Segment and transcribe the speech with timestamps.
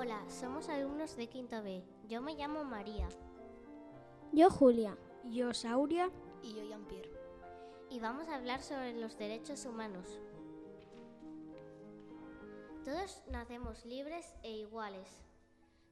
[0.00, 1.82] Hola, somos alumnos de Quinto B.
[2.06, 3.08] Yo me llamo María.
[4.32, 4.96] Yo Julia.
[5.24, 6.08] Yo Sauria.
[6.40, 7.10] Y yo Jean-Pierre.
[7.90, 10.20] Y vamos a hablar sobre los derechos humanos.
[12.84, 15.08] Todos nacemos libres e iguales.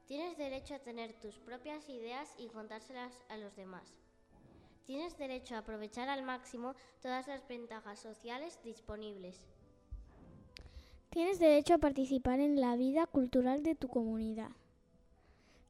[0.05, 3.93] Tienes derecho a tener tus propias ideas y contárselas a los demás.
[4.85, 9.49] Tienes derecho a aprovechar al máximo todas las ventajas sociales disponibles.
[11.09, 14.51] Tienes derecho a participar en la vida cultural de tu comunidad.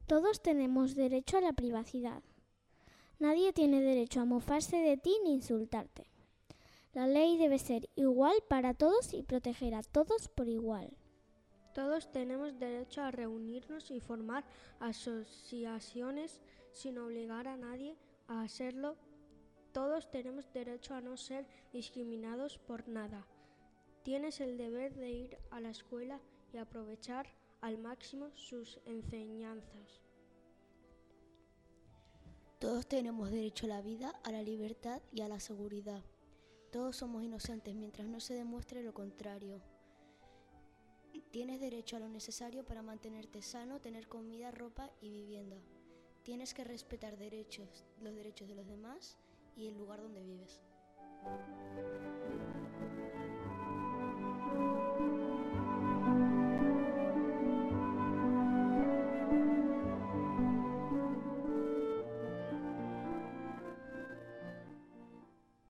[0.07, 2.23] Todos tenemos derecho a la privacidad.
[3.19, 6.07] Nadie tiene derecho a mofarse de ti ni insultarte.
[6.93, 10.97] La ley debe ser igual para todos y proteger a todos por igual.
[11.73, 14.43] Todos tenemos derecho a reunirnos y formar
[14.79, 16.41] asociaciones
[16.71, 17.95] sin obligar a nadie
[18.27, 18.95] a hacerlo.
[19.73, 23.27] Todos tenemos derecho a no ser discriminados por nada.
[24.07, 26.21] Tienes el deber de ir a la escuela
[26.53, 27.27] y aprovechar
[27.59, 30.01] al máximo sus enseñanzas.
[32.57, 36.05] Todos tenemos derecho a la vida, a la libertad y a la seguridad.
[36.71, 39.61] Todos somos inocentes mientras no se demuestre lo contrario.
[41.31, 45.57] Tienes derecho a lo necesario para mantenerte sano, tener comida, ropa y vivienda.
[46.23, 49.17] Tienes que respetar derechos, los derechos de los demás
[49.57, 50.61] y el lugar donde vives.